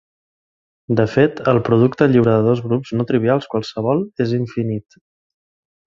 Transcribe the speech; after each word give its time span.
De 0.99 1.05
fet, 1.15 1.41
el 1.51 1.59
producte 1.67 2.07
lliure 2.13 2.35
de 2.37 2.47
dos 2.49 2.63
grups 2.69 2.95
no 3.01 3.07
trivials 3.13 3.49
qualssevol 3.55 4.03
és 4.27 4.35
infinit. 4.39 5.03